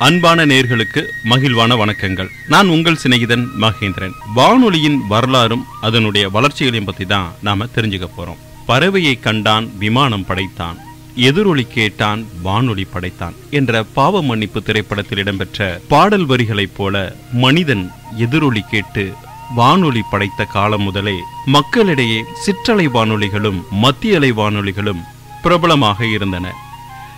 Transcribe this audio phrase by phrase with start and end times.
[0.00, 2.28] அன்பான நேர்களுக்கு மகிழ்வான வணக்கங்கள்.
[2.48, 4.12] நான் உங்கள் சிநேகிதன் மகேந்திரன்.
[4.34, 8.38] வானொலியின் வரலாறும் அதனுடைய வளர்ச்சிகளையும் பத்தி தான் நாம தெரிஞ்சுக்க போறோம்.
[8.68, 10.76] பறவையை கண்டான் விமானம் படைத்தான்.
[11.16, 19.12] எதிரொலி கேட்டான் வானொலி படைத்தான் என்ற பாவ மன்னிப்பு திரைப்படத்தில் இடம்பெற்ற பாடல் வரிகளைப் போல மனிதன் எதிரொலி கேட்டு
[19.54, 25.04] வானொலி படைத்த காலம் முதலே மக்களிடையே சிற்றலை வானொலிகளும் மத்திய அலை வானொலிகளும்
[25.42, 26.52] பிரபலமாக இருந்தன.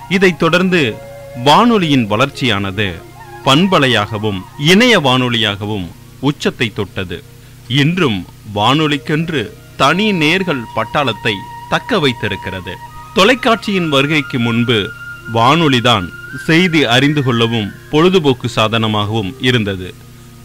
[0.08, 3.02] இதைத் தொடர்ந்து வானொலியின் வளர்ச்சியானது
[3.44, 5.86] பண்பலையாகவும் இணைய வானொலியாகவும்
[6.20, 7.22] உச்சத்தை தொட்டது.
[7.68, 11.32] இன்றும் வானொலிக்கென்று தனி நேர்கள் பட்டாளத்தை
[11.68, 12.76] தக்க வைத்திருக்கிறது.
[13.14, 14.90] தொலைக்காட்சியின் வருகைக்கு முன்பு
[15.34, 16.08] வானொலிதான்
[16.46, 19.94] செய்தி அறிந்து கொள்ளவும் பொழுதுபோக்கு சாதனமாகவும் இருந்தது.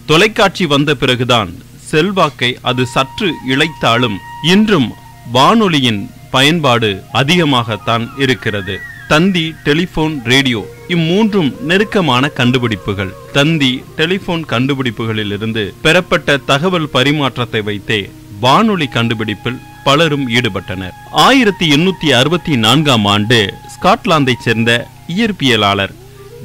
[0.06, 4.94] தொலைக்காட்சி வந்த பிறகுதான் செல்வாக்கை அது சற்று இழைத்தாலும் இன்றும்
[5.32, 8.80] வானொலியின் பயன்பாடு அதிகமாகத்தான் இருக்கிறது.
[9.08, 10.68] தந்தி டெலிபோன் ரேடியோ.
[10.88, 13.14] இம்மூன்றும் நெருக்கமான கண்டுபிடிப்புகள்.
[13.34, 20.96] தந்தி டெலிபோன் கண்டுபிடிப்புகளிலிருந்து பெறப்பட்ட தகவல் பரிமாற்றத்தை வைத்தே வானொலி கண்டுபிடிப்பில் பலரும் ஈடுபட்டனர்.
[21.12, 25.94] ஆயிரத்தி எண்ணூத்தி அறுபத்தி நான்காம் ஆண்டு ஸ்காட்லாந்தைச் சேர்ந்த இயற்பியலாளர்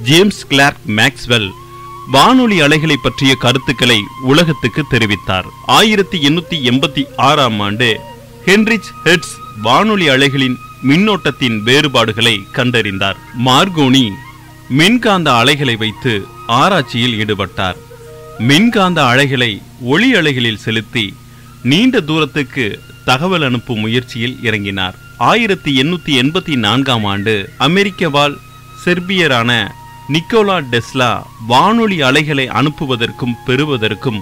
[0.03, 1.51] ஜேம்ஸ் கிளார்க் மேக்ஸ்வெல்
[2.11, 5.45] வானொலி அலைகளை பற்றிய கருத்துக்களை உலகத்துக்கு தெரிவித்தார்.
[5.67, 8.01] ஆயிரத்தி எண்ணூத்தி எண்பத்தி ஆறாம் ஆண்டு
[8.47, 10.57] ஹென்ரிச் ஹெட்ஸ் வானொலி அலைகளின்
[10.89, 13.17] மின்னோட்டத்தின் வேறுபாடுகளை கண்டறிந்தார்.
[13.47, 14.11] மார்கோனி
[14.69, 17.77] மின்காந்த அலைகளை வைத்து ஆராய்ச்சியில் ஈடுபட்டார்.
[18.39, 21.15] மின்காந்த அலைகளை ஒளி அலைகளில் செலுத்தி
[21.63, 24.95] நீண்ட தூரத்துக்கு தகவல் அனுப்பும் முயற்சியில் இறங்கினார்.
[25.19, 28.37] ஆயிரத்தி எண்ணூத்தி எண்பத்தி நான்காம் ஆண்டு அமெரிக்க வாழ்
[28.85, 29.69] செர்பியரான
[30.13, 34.21] நிக்கோலா டெஸ்லா வானொலி அலைகளை அனுப்புவதற்கும் பெறுவதற்கும்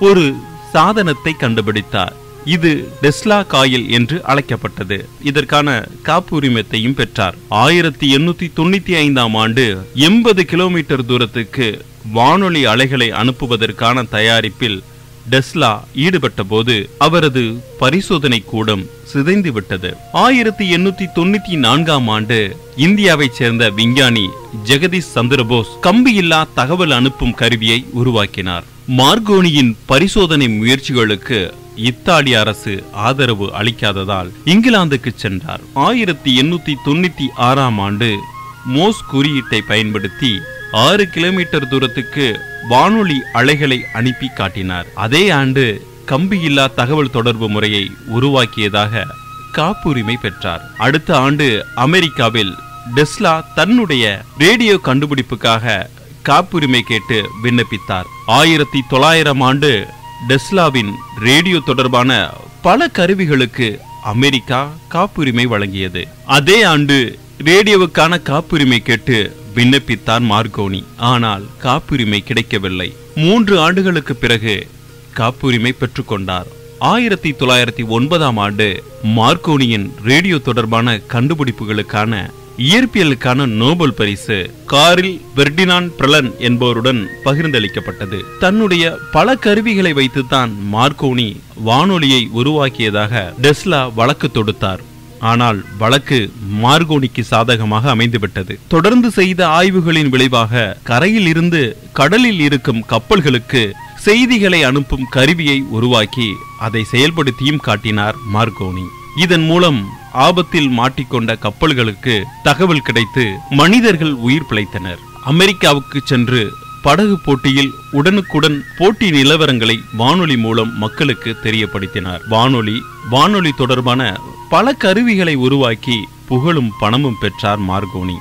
[0.00, 0.36] ஒரு
[0.72, 2.16] சாதனத்தை கண்டுபிடித்தார்.
[2.44, 5.08] இது டெஸ்லா காயில் என்று அழைக்கப்பட்டது.
[5.22, 7.34] இதற்கான காப்புரிமத்தையும் பெற்றார்.
[7.48, 14.82] ஆயிரத்தி எண்ணூத்தி தொண்ணூத்தி ஐந்தாம் ஆண்டு எண்பது கிலோமீட்டர் தூரத்துக்கு வானொலி அலைகளை அனுப்புவதற்கான தயாரிப்பில்
[15.30, 19.96] டெஸ்லா ஈடுபட்ட போது அவரது பரிசோதனை கூடம் சிதைந்து விட்டது.
[20.12, 24.28] ஆயிரத்தி எண்ணூத்தி தொண்ணூத்தி நான்காம் ஆண்டு இந்தியாவைச் சேர்ந்த விஞ்ஞானி
[24.64, 28.64] ஜெகதீஷ் சந்திரபோஸ் கம்பியில்லா தகவல் அனுப்பும் கருவியை உருவாக்கினார்.
[28.96, 35.60] மார்கோனியின் பரிசோதனை முயற்சிகளுக்கு இத்தாலி அரசு ஆதரவு அளிக்காததால் இங்கிலாந்துக்கு சென்றார்.
[35.74, 38.18] ஆயிரத்தி எண்ணூத்தி தொண்ணூத்தி ஆறாம் ஆண்டு
[38.64, 40.32] மோஸ் குறியீட்டை பயன்படுத்தி
[40.72, 44.86] ஆறு கிலோமீட்டர் தூரத்துக்கு வானொலி அலைகளை அனுப்பி காட்டினார்.
[44.94, 49.06] அதே ஆண்டு கம்பியில்லா தகவல் தொடர்பு முறையை உருவாக்கியதாக
[49.52, 50.62] காப்புரிமை பெற்றார்.
[50.78, 52.54] அடுத்த ஆண்டு அமெரிக்காவில்
[52.94, 55.90] டெஸ்லா தன்னுடைய ரேடியோ கண்டுபிடிப்புக்காக
[56.28, 58.08] காப்புரிமை கேட்டு விண்ணப்பித்தார்.
[58.26, 59.88] ஆயிரத்தி தொள்ளாயிரம் ஆண்டு
[60.28, 62.30] டெஸ்லாவின் ரேடியோ தொடர்பான
[62.62, 66.04] பல கருவிகளுக்கு அமெரிக்கா காப்புரிமை வழங்கியது.
[66.26, 70.84] அதே ஆண்டு ரேடியோவுக்கான காப்புரிமை கேட்டு விண்ணப்பித்தார் மார்கோனி.
[70.96, 72.96] ஆனால் காப்புரிமை கிடைக்கவில்லை.
[73.14, 74.66] மூன்று ஆண்டுகளுக்கு பிறகு
[75.12, 76.46] காப்புரிமை பெற்றுக்கொண்டார்
[76.78, 82.30] ஆயிரத்தி தொள்ளாயிரத்தி ஒன்பதாம் ஆண்டு மார்கோனியின் ரேடியோ தொடர்பான கண்டுபிடிப்புகளுக்கான
[82.66, 84.36] இயற்பியலுக்கான நோபல் பரிசு
[84.66, 88.18] காரில் பெர்டினான் பிரலன் என்பவருடன் பகிர்ந்தளிக்கப்பட்டது.
[88.40, 91.28] தன்னுடைய பல கருவிகளை வைத்துத்தான் மார்கோனி
[91.68, 94.82] வானொலியை உருவாக்கியதாக டெஸ்லா வழக்கு தொடுத்தார்.
[95.18, 96.18] ஆனால் வழக்கு
[96.64, 98.56] மார்கோனிக்கு சாதகமாக அமைந்துவிட்டது.
[98.68, 103.72] தொடர்ந்து செய்த ஆய்வுகளின் விளைவாக கரையில் இருந்து கடலில் இருக்கும் கப்பல்களுக்கு
[104.08, 108.86] செய்திகளை அனுப்பும் கருவியை உருவாக்கி அதை செயல்படுத்தியும் காட்டினார் மார்கோனி.
[109.24, 109.80] இதன் மூலம்
[110.18, 115.00] ஆபத்தில் மாட்டிக்கொண்ட கப்பல்களுக்கு தகவல் கிடைத்து மனிதர்கள் உயிர் பிழைத்தனர்.
[115.24, 116.42] அமெரிக்காவுக்கு சென்று
[116.82, 122.20] படகு போட்டியில் உடனுக்குடன் போட்டி நிலவரங்களை வானொலி மூலம் மக்களுக்கு தெரியப்படுத்தினார்.
[122.28, 122.76] வானொலி
[123.10, 124.02] வானொலி தொடர்பான
[124.48, 128.18] பல கருவிகளை உருவாக்கி புகழும் பணமும் பெற்றார் மார்கோனி.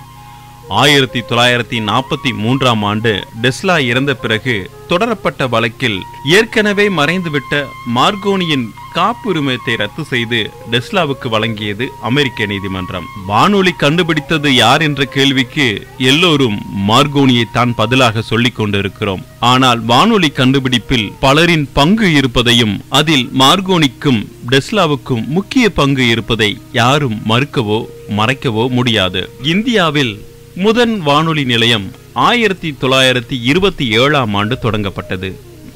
[0.69, 4.55] ஆயிரத்தி தொள்ளாயிரத்தி நாற்பத்தி மூன்றாம் ஆண்டு டெஸ்லா இறந்த பிறகு
[4.87, 7.63] தொடரப்பட்ட வழக்கில் ஏற்கனவே மறைந்துவிட்ட
[7.95, 8.65] மார்கோனியின்
[8.97, 10.39] காப்புரிமத்தை ரத்து செய்து
[10.71, 13.07] டெஸ்லாவுக்கு வழங்கியது அமெரிக்க நீதிமன்றம்.
[13.27, 15.67] வானொலி கண்டுபிடித்தது யார் என்ற கேள்விக்கு
[15.97, 16.57] எல்லோரும்
[16.89, 19.23] மார்கோனியை தான் பதிலாக சொல்லிக் கொண்டிருக்கிறோம்.
[19.39, 24.21] ஆனால் வானொலி கண்டுபிடிப்பில் பலரின் பங்கு இருப்பதையும் அதில் மார்கோனிக்கும்
[24.51, 27.79] டெஸ்லாவுக்கும் முக்கிய பங்கு இருப்பதை யாரும் மறுக்கவோ
[28.17, 29.29] மறைக்கவோ முடியாது.
[29.43, 30.13] இந்தியாவில்
[30.55, 35.29] முதன் வானொலி நிலையம் ஆயிரத்தி தொள்ளாயிரத்தி இருபத்தி ஏழாம் ஆண்டு தொடங்கப்பட்டது.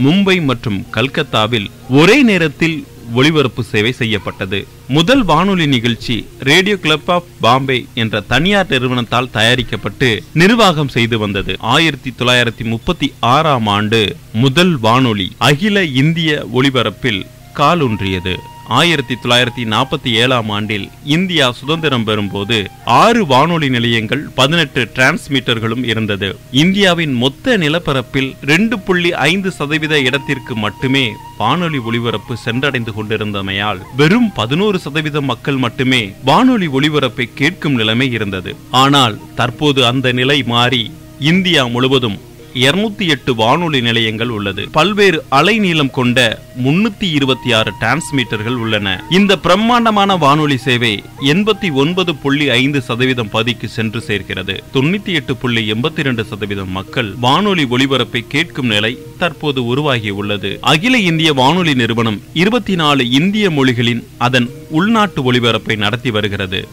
[0.03, 4.67] மும்பை மற்றும் கல்கத்தாவில் ஒரே நேரத்தில் ஒளிபரப்பு சேவை செய்யப்பட்டது.
[4.87, 11.55] முதல் வானொலி நிகழ்ச்சி ரேடியோ கிளப் ஆஃப் பாம்பே என்ற தனியார் நிறுவனத்தால் தயாரிக்கப்பட்டு நிர்வாகம் செய்து வந்தது.
[11.59, 17.21] ஆயிரத்தி தொள்ளாயிரத்தி முப்பத்தி ஆறாம் ஆண்டு முதல் வானொலி அகில இந்திய ஒளிபரப்பில்
[17.57, 18.35] காலூன்றியது.
[18.67, 26.37] ஆயிரத்தி தொள்ளாயிரத்தி நாற்பத்தி ஏழாம் ஆண்டில் இந்தியா சுதந்திரம் பெறும்போது ஆறு வானொலி நிலையங்கள் பதினெட்டு டிரான்ஸ்மீட்டர்களும் இருந்தது.
[26.51, 34.79] இந்தியாவின் மொத்த நிலப்பரப்பில் ரெண்டு புள்ளி ஐந்து சதவீத இடத்திற்கு மட்டுமே வானொலி ஒளிபரப்பு சென்றடைந்து கொண்டிருந்தமையால் வெறும் பதினோரு
[34.79, 38.55] சதவீதம் மக்கள் மட்டுமே வானொலி ஒளிபரப்பை கேட்கும் நிலைமை இருந்தது.
[38.71, 42.19] ஆனால் தற்போது அந்த நிலை மாறி இந்தியா முழுவதும்
[42.55, 44.69] இருநூத்தி எட்டு வானொலி நிலையங்கள் உள்ளது.
[44.71, 49.03] பல்வேறு அலைநீளம் கொண்ட முன்னூத்தி இருபத்தி ஆறு டிரான்ஸ்மீட்டர்கள் உள்ளன.
[49.09, 54.63] இந்த பிரம்மாண்டமான வானொலி சேவை எண்பத்தி ஒன்பது புள்ளி ஐந்து சதவீதம் பதிக்கு சென்று சேர்கிறது.
[54.73, 60.57] தொண்ணூத்தி எட்டு புள்ளி எண்பத்தி இரண்டு சதவீதம் மக்கள் வானொலி ஒளிபரப்பை கேட்கும் நிலை தற்போது உருவாகி உள்ளது.
[60.61, 66.67] அகில இந்திய வானொலி நிறுவனம் இருபத்தி நாலு இந்திய மொழிகளின் அதன் உள்நாட்டு ஒளிபரப்பை நடத்தி வருகிறது.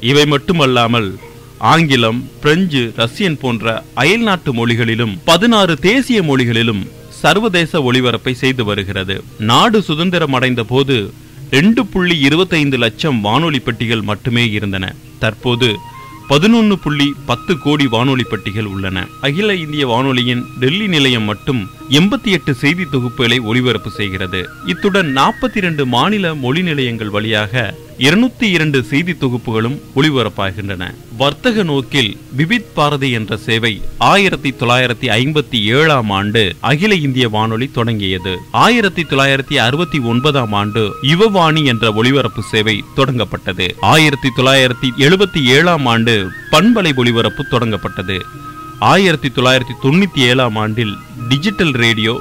[0.00, 1.18] இவை மட்டுமல்லாமல்
[1.58, 9.24] ஆங்கிலம் பிரெஞ்சு ரஷ்யன் போன்ற அயல் நாட்டு மொழிகளிலும் பதினாறு தேசிய மொழிகளிலும் சர்வதேச ஒளிபரப்பை செய்து வருகிறது.
[9.38, 11.12] நாடு சுதந்திரம் அடைந்த போது
[11.50, 14.94] ரெண்டு புள்ளி இருபத்தைந்து லட்சம் வானொலி பெட்டிகள் மட்டுமே இருந்தன.
[15.18, 15.76] தற்போது
[16.28, 19.06] பதினொன்னு புள்ளி பத்து கோடி வானொலி பெட்டிகள் உள்ளன.
[19.20, 24.48] அகில இந்திய வானொலியின் டெல்லி நிலையம் மட்டும் எண்பத்தி எட்டு செய்தி தொகுப்புகளை ஒளிபரப்பு செய்கிறது.
[24.66, 30.94] இத்துடன் நாற்பத்தி இரண்டு மாநில மொழி நிலையங்கள் வழியாக இருநூத்தி இரண்டு செய்தி தொகுப்புகளும் ஒளிபரப்பாகின்றன.
[31.16, 38.38] வர்த்தக நோக்கில் விவித் பாரதி என்ற சேவை ஆயிரத்தி தொள்ளாயிரத்தி ஐம்பத்தி ஏழாம் ஆண்டு அகில இந்திய வானொலி தொடங்கியது.
[38.50, 43.74] ஆயிரத்தி தொள்ளாயிரத்தி அறுபத்தி ஒன்பதாம் ஆண்டு யுவவாணி என்ற ஒளிபரப்பு சேவை தொடங்கப்பட்டது.
[43.80, 48.20] ஆயிரத்தி தொள்ளாயிரத்தி எழுபத்தி ஏழாம் ஆண்டு பண்பலை ஒளிபரப்பு தொடங்கப்பட்டது.
[48.78, 50.96] ஆயிரத்தி தொள்ளாயிரத்தி தொண்ணூத்தி ஏழாம் ஆண்டில்
[51.28, 52.20] டிஜிட்டல் ரேடியோ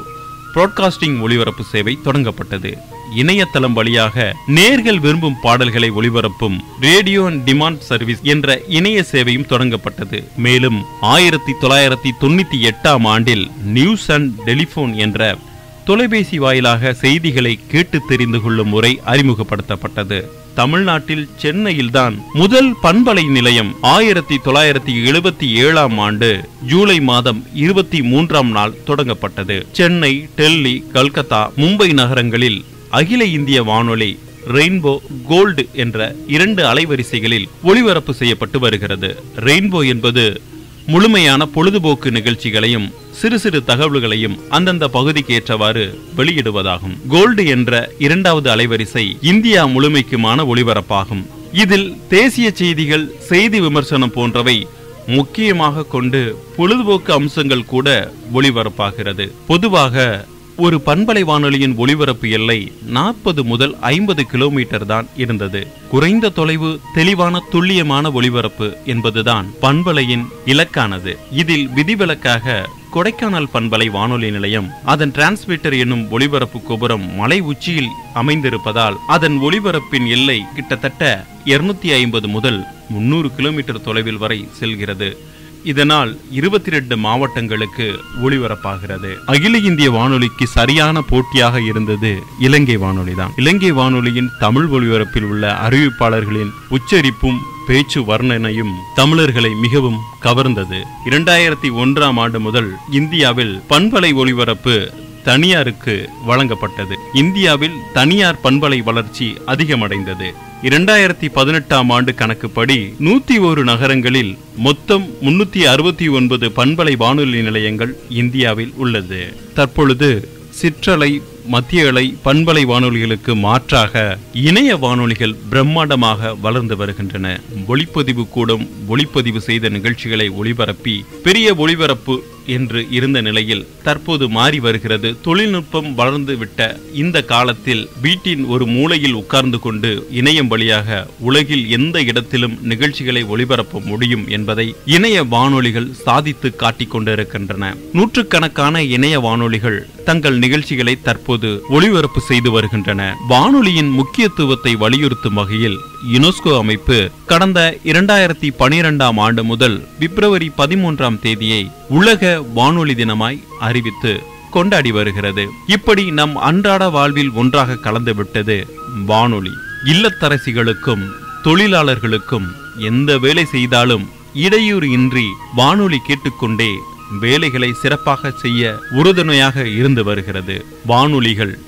[0.53, 2.77] புராட்காஸ்டிங் ஒளிபரப்பு சேவை தொடங்கப்பட்டது.
[3.15, 10.23] இணையதளம் வழியாக நேர்கள் விரும்பும் பாடல்களை ஒளிபரப்பும் ரேடியோ அண்ட் டிமாண்ட் சர்வீஸ் என்ற இணைய சேவையும் தொடங்கப்பட்டது.
[10.37, 15.37] மேலும் ஆயிரத்தி தொள்ளாயிரத்தி தொண்ணூத்தி எட்டாம் ஆண்டில் நியூஸ் அண்ட் டெலிபோன் என்ற
[15.85, 20.19] தொலைபேசி வாயிலாக செய்திகளை கேட்டு தெரிந்து கொள்ளும் முறை அறிமுகப்படுத்தப்பட்டது.
[20.55, 28.77] தமிழ்நாட்டில் சென்னையில்தான் முதல் பண்பலை நிலையம் ஆயிரத்தி தொள்ளாயிரத்தி எழுபத்தி ஏழாம் ஆண்டு ஜூலை மாதம் இருபத்தி மூன்றாம் நாள்
[28.87, 29.65] தொடங்கப்பட்டது.
[29.71, 34.97] சென்னை டெல்லி கல்கத்தா மும்பை நகரங்களில் அகில இந்திய வானொலி ரெயின்போ
[35.27, 39.23] கோல்டு என்ற இரண்டு அலைவரிசைகளில் ஒளிபரப்பு செய்யப்பட்டு வருகிறது.
[39.35, 40.41] ரெயின்போ என்பது
[40.87, 46.95] முழுமையான பொழுதுபோக்கு நிகழ்ச்சிகளையும் சிறு சிறு தகவல்களையும் அந்தந்த பகுதிக்கு ஏற்றவாறு வெளியிடுவதாகும்.
[47.09, 51.23] கோல்டு என்ற இரண்டாவது அலைவரிசை இந்தியா முழுமைக்குமான ஒளிபரப்பாகும்.
[51.51, 54.67] இதில் தேசிய செய்திகள் செய்தி விமர்சனம் போன்றவை
[55.07, 59.31] முக்கியமாக கொண்டு பொழுதுபோக்கு அம்சங்கள் கூட ஒளிபரப்பாகிறது.
[59.47, 60.25] பொதுவாக
[60.57, 65.67] ஒரு பண்பலை வானொலியின் ஒளிபரப்பு எல்லை நாற்பது முதல் ஐம்பது கிலோமீட்டர் தான் இருந்தது.
[65.89, 71.15] குறைந்த தொலைவு தெளிவான துல்லியமான ஒளிபரப்பு என்பதுதான் பண்பலையின் இலக்கானது.
[71.31, 79.39] இதில் விதிவிலக்காக கொடைக்கானல் பண்பலை வானொலி நிலையம் அதன் டிரான்ஸ்மிட்டர் என்னும் ஒளிபரப்பு கோபுரம் மலை உச்சியில் அமைந்திருப்பதால் அதன்
[79.41, 85.17] ஒளிபரப்பின் எல்லை கிட்டத்தட்ட இருநூத்தி ஐம்பது முதல் முன்னூறு கிலோமீட்டர் தொலைவில் வரை செல்கிறது.
[85.63, 89.15] இதனால் இருபத்தி ரெண்டு மாவட்டங்களுக்கு ஒளிபரப்பாகிறது.
[89.25, 96.51] அகில இந்திய வானொலிக்கு சரியான போட்டியாக இருந்தது இலங்கை வானொலி தான் இலங்கை வானொலியின் தமிழ் ஒளிபரப்பில் உள்ள அறிவிப்பாளர்களின்
[96.69, 100.79] உச்சரிப்பும் பேச்சு வர்ணனையும் தமிழர்களை மிகவும் கவர்ந்தது.
[101.05, 104.93] இரண்டாயிரத்தி ஒன்றாம் ஆண்டு முதல் இந்தியாவில் பண்பலை ஒளிபரப்பு
[105.23, 106.95] தனியாருக்கு வழங்கப்பட்டது.
[107.13, 110.33] இந்தியாவில் தனியார் பண்பலை வளர்ச்சி அதிகமடைந்தது.
[110.67, 118.73] இரண்டாயிரத்தி பதினெட்டாம் ஆண்டு கணக்குப்படி நூத்தி ஒரு நகரங்களில் மொத்தம் முன்னூத்தி அறுபத்தி ஒன்பது பண்பலை வானொலி நிலையங்கள் இந்தியாவில்
[118.75, 119.33] உள்ளது.
[119.53, 127.39] தற்பொழுது சிற்றலை மத்திய அலை பண்பலை வானொலிகளுக்கு மாற்றாக இணைய வானொலிகள் பிரம்மாண்டமாக வளர்ந்து வருகின்றன.
[127.67, 135.21] ஒளிப்பதிவு கூடம் ஒளிப்பதிவு செய்த நிகழ்ச்சிகளை ஒளிபரப்பி பெரிய ஒளிபரப்பு என்று இருந்த நிலையில் தற்போது மாறி வருகிறது.
[135.21, 143.23] தொழில்நுட்பம் வளர்ந்துவிட்ட இந்த காலத்தில் வீட்டின் ஒரு மூலையில் உட்கார்ந்து கொண்டு இணையம் வழியாக உலகில் எந்த இடத்திலும் நிகழ்ச்சிகளை
[143.23, 147.75] ஒளிபரப்ப முடியும் என்பதை இணைய வானொலிகள் சாதித்து காட்டிக் கொண்டிருக்கின்றன.
[147.93, 153.17] நூற்றுக்கணக்கான இணைய வானொலிகள் தங்கள் நிகழ்ச்சிகளை தற்போது ஒளிபரப்பு செய்து வருகின்றன.
[153.27, 155.77] வானொலியின் முக்கியத்துவத்தை வலியுறுத்தும் வகையில்
[156.13, 164.91] யுனெஸ்கோ அமைப்பு கடந்த இரண்டாயிரத்தி பனிரெண்டாம் ஆண்டு முதல் பிப்ரவரி பதிமூன்றாம் தேதியை உலக வானொலி தினமாய் அறிவித்து கொண்டாடி
[164.91, 165.47] வருகிறது.
[165.67, 168.63] இப்படி நம் அன்றாட வாழ்வில் ஒன்றாக கலந்துவிட்டது
[169.05, 169.51] வானொலி.
[169.85, 171.05] இல்லத்தரசிகளுக்கும்
[171.43, 176.71] தொழிலாளர்களுக்கும் எந்த வேலை செய்தாலும் இடையூறு இன்றி வானொலி கேட்டுக்கொண்டே
[177.19, 180.65] வேலைகளை சிறப்பாக செய்ய உறுதுணையாக இருந்து வருகிறது.
[180.85, 181.59] வானொலிகள்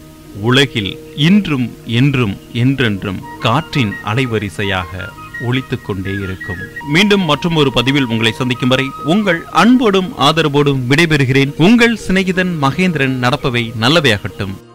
[0.42, 5.10] உலகில் இன்றும் என்றும் என்றென்றும் காற்றின் அலைவரிசையாக
[5.42, 6.58] ஒழித்து கொண்டே இருக்கும்.
[6.94, 11.54] மீண்டும் மற்றும் ஒரு பதிவில் உங்களை சந்திக்கும் வரை உங்கள் அன்போடும் ஆதரவோடும் விடைபெறுகிறேன்.
[11.58, 14.74] உங்கள் சிநேகிதன் மகேந்திரன் நடப்பவை நல்லவையாகட்டும்.